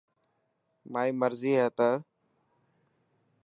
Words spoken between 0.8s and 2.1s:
مائي مرضي هي ته.